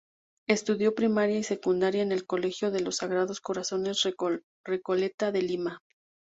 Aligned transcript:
Estudió 0.47 0.95
primaria 0.95 1.37
y 1.37 1.43
secundaria 1.43 2.01
en 2.01 2.11
el 2.11 2.25
Colegio 2.25 2.71
de 2.71 2.79
los 2.79 2.95
Sagrados 2.95 3.39
Corazones 3.39 4.01
Recoleta 4.65 5.31
de 5.31 5.43
Lima. 5.43 5.79